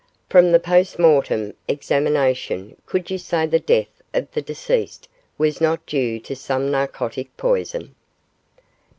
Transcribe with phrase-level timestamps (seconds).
[0.29, 5.85] From the post mortem examination could you say the death of the deceased was not
[5.85, 7.93] due to some narcotic poison?